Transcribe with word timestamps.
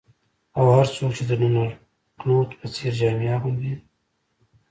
او 0.57 0.63
هر 0.75 0.87
څوک 0.95 1.11
چې 1.17 1.23
د 1.25 1.31
ډونالډ 1.41 1.73
کنوت 2.19 2.49
په 2.59 2.65
څیر 2.73 2.93
جامې 2.99 3.27
اغوندي 3.35 3.73